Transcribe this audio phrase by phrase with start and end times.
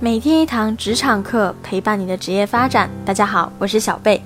[0.00, 2.88] 每天一堂职场课，陪伴你的职业发展。
[3.04, 4.22] 大家好，我是小贝。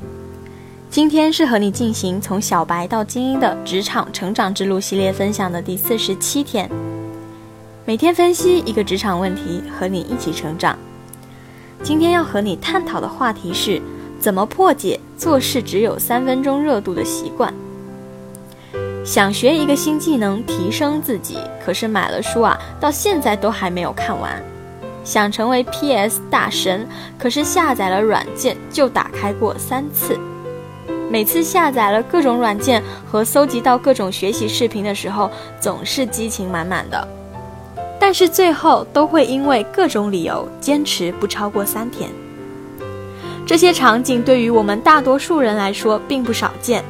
[0.91, 6.69] 今天是和你进行从小白到精英的职场成长之路系列分享的第四十七天。
[7.87, 10.77] 每天分析一个职场问题，和你一起成长。
[11.83, 13.81] 今天要和你探讨的话题是：
[14.21, 17.51] 怎么破解做事只有三分钟热度的习惯？
[19.07, 24.39] 想学一个新技能，提升自己，可是买了书啊，到现在都还没有看完。
[25.05, 26.87] 想成为 PS 大神，
[27.19, 30.19] 可是下载了软件就打开过三次。
[31.11, 35.31] 每次下载了各种软件和搜集到各种学习视频的时候，
[35.61, 37.07] 总是激情满满的，
[38.01, 42.09] 但是最后都会因为各种理由坚持不超过三天。
[43.45, 46.83] 这些场景对于我们大多数人来说并不少见。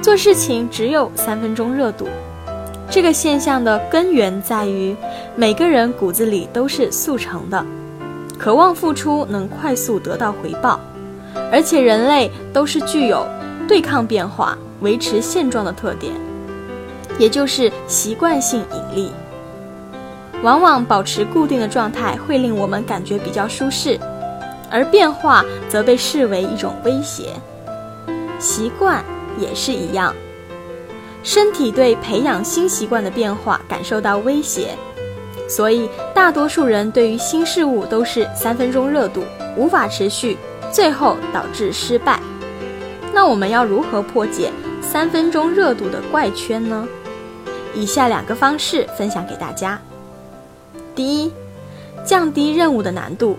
[0.00, 2.06] 做事情只有三分钟热度。
[2.90, 4.94] 这个现象的根源在于，
[5.34, 7.64] 每个人骨子里都是速成的，
[8.38, 10.78] 渴望付出能快速得到回报，
[11.50, 13.26] 而且人类都是具有
[13.66, 16.12] 对抗变化、维持现状的特点，
[17.18, 19.10] 也就是习惯性引力。
[20.42, 23.98] 往往保持固定的状态会令我们感觉比较舒适，
[24.70, 27.30] 而变化则被视为一种威胁。
[28.38, 29.02] 习惯
[29.38, 30.14] 也是一样。
[31.24, 34.76] 身体对培养新习惯的变化感受到威胁，
[35.48, 39.24] 所以大多数人对于新事物都是三分钟热度，
[39.56, 40.36] 无法持续，
[40.70, 42.20] 最后导致失败。
[43.12, 46.86] 那我们要如何破解三分钟热度的怪圈呢？
[47.74, 49.80] 以下两个方式分享给大家。
[50.94, 51.32] 第一，
[52.04, 53.38] 降低任务的难度，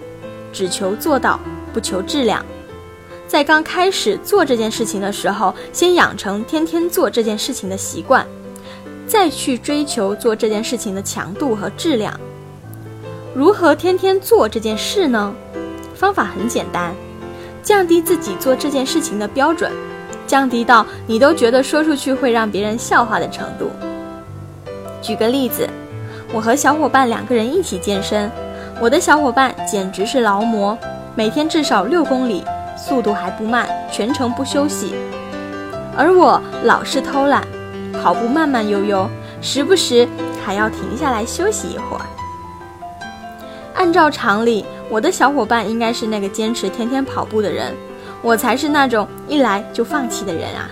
[0.51, 1.39] 只求做到，
[1.71, 2.43] 不求质量。
[3.27, 8.25] 在刚开始做这件事情的时候，先养成天天做这件事情的习惯，
[9.07, 12.17] 再去追求做这件事情的强度和质量。
[13.33, 15.33] 如何天天做这件事呢？
[15.95, 16.93] 方法很简单，
[17.63, 19.71] 降低自己做这件事情的标准，
[20.27, 23.69] 降低到你都觉得说出去会让别人笑话的程度。
[25.01, 25.67] 举个例子，
[26.31, 28.29] 我和小伙伴两个人一起健身，
[28.79, 30.77] 我的小伙伴简直是劳模，
[31.15, 32.43] 每天至少六公里。
[32.75, 34.93] 速度还不慢，全程不休息，
[35.97, 37.45] 而我老是偷懒，
[38.01, 39.09] 跑步慢慢悠悠，
[39.41, 40.07] 时不时
[40.45, 42.05] 还要停下来休息一会儿。
[43.75, 47.73] 按照常理，我的小伙伴应该是那个坚持天天跑步的人，
[48.21, 50.69] 我才是那种一来就放弃的人啊。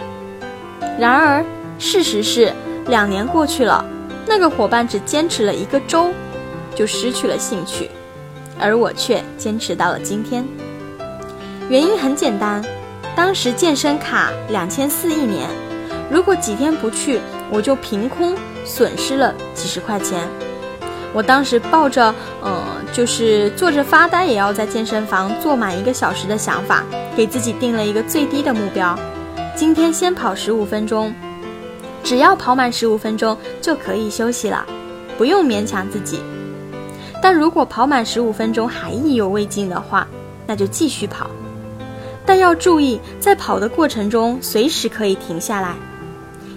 [1.00, 1.44] 然而，
[1.80, 2.53] 事实是，
[2.88, 3.84] 两年过去了，
[4.25, 6.12] 那个伙伴只坚持了一个周，
[6.75, 7.90] 就失去了兴趣，
[8.59, 10.46] 而我却坚持到了今天。
[11.69, 12.63] 原因很简单，
[13.16, 15.50] 当时健身卡两千四一年，
[16.12, 17.19] 如果几天不去，
[17.50, 18.35] 我就凭空
[18.66, 20.28] 损失了几十块钱。
[21.13, 22.13] 我当时抱着，
[22.44, 26.84] 嗯，就是坐着发呆也要在健身房坐满一个小时的想法，
[27.16, 28.97] 给自己定了一个最低的目标：
[29.56, 31.13] 今天先跑十五分钟，
[32.03, 34.66] 只要跑满十五分钟就可以休息了，
[35.18, 36.19] 不用勉强自己。
[37.22, 40.06] 但如果跑满十五分钟还意犹未尽的话，
[40.45, 41.30] 那就继续跑。
[42.26, 45.76] 但要注意，在跑的过程中随时可以停下来，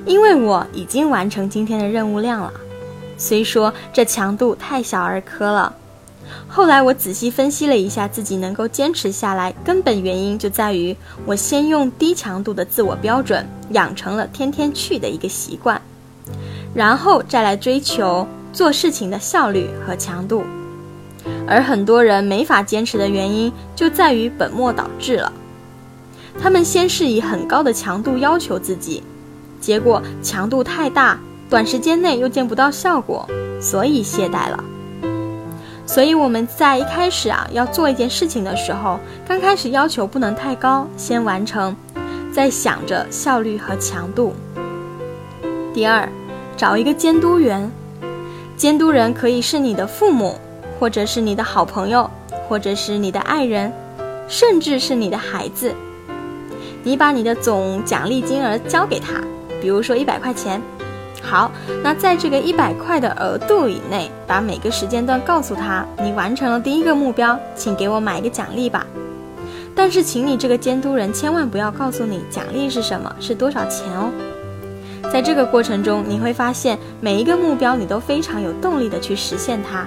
[0.05, 2.53] 因为我已经完成今天的任务量了。
[3.19, 5.75] 虽说这强度太小儿科了，
[6.47, 15.81] 后来我仔细分析了一下自己能够坚持下来，根本原因就在于我先用低强度的自我标准养成了天天去的一个习惯，
[16.75, 20.45] 然后再来追求做事情的效率和强度。
[21.49, 25.33] 而很多人没法坚持的原因就在于本末倒置了。
[26.41, 29.03] 他们先是以很高的强度要求自己，
[29.61, 31.19] 结果强度太大，
[31.51, 33.29] 短时间内又见不到效果，
[33.61, 34.65] 所以懈怠了。
[35.87, 41.75] 所以我们在一开始啊要做一件事情的时候，刚开始要求不能太高，先完成，
[42.33, 44.35] 再想着效率和强度。
[45.73, 46.09] 第二，
[46.57, 47.71] 找一个监督员，
[48.57, 50.39] 监督人可以是你的父母，
[50.79, 52.11] 或者是你的好朋友，
[52.49, 53.73] 或者是你的爱人，
[54.27, 55.75] 甚至是你的孩子。
[56.87, 59.15] 你把你的总奖励金额交给他，
[59.61, 60.63] 比如说一百块钱。
[61.21, 61.51] 好，
[61.83, 68.87] 那在这个一百块的额度以内，把每个时间段告诉他，你完成了第一个目标，请给我买一个奖励吧。
[69.75, 74.13] 但是，请你这个监督人千万不要告诉你奖励是什么，是多少钱哦。
[75.13, 79.85] 在这个过程中，你会发现每一个目标你都非常有动力的去实现它，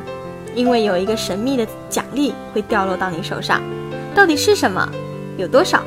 [0.53, 3.61] 因为有一个神秘的奖励会掉落到你手上，
[4.13, 4.85] 到底是什么？
[5.37, 5.81] 有多少？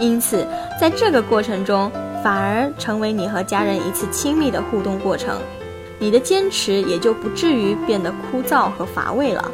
[0.00, 0.46] 因此，
[0.80, 1.90] 在这个过程中，
[2.22, 5.38] 反而成为你和家人一次亲密的互动过程，
[5.98, 9.50] 你的坚持也就不至于变得枯燥和乏味了。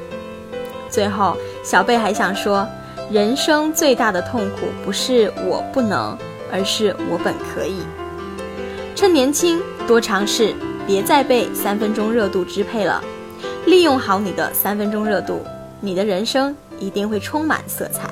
[0.89, 2.67] 最后，小贝还想说，
[3.11, 6.17] 人生最大的痛苦不是我不能，
[6.51, 7.77] 而是我本可以。
[8.97, 10.55] 趁年轻，多尝试，
[10.87, 13.03] 别再被三分钟热度支配了。
[13.67, 15.45] 利用好你的三分钟热度，
[15.81, 18.09] 你的人生一定会充满色彩。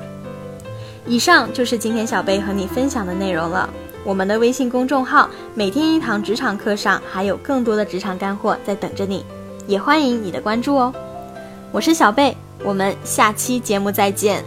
[1.09, 3.67] 以上就是今天小贝和你分享的内容了。
[4.03, 9.25] 我们的微信公众号“每天一堂职场课”上还有更多的职场干货在等着你，
[9.65, 10.93] 也欢迎你的关注哦。
[11.71, 12.37] 我是小贝。
[12.63, 14.43] 我们下期节目再见。